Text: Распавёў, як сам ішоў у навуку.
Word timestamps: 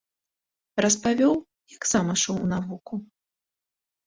Распавёў, 0.85 1.33
як 1.75 1.83
сам 1.91 2.05
ішоў 2.15 2.35
у 2.47 2.49
навуку. 2.55 2.93